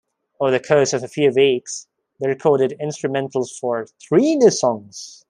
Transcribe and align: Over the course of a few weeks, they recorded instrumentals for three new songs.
Over 0.39 0.49
the 0.49 0.59
course 0.59 0.93
of 0.93 1.03
a 1.03 1.07
few 1.07 1.29
weeks, 1.29 1.85
they 2.19 2.27
recorded 2.27 2.75
instrumentals 2.81 3.49
for 3.55 3.85
three 4.01 4.35
new 4.35 4.49
songs. 4.49 5.19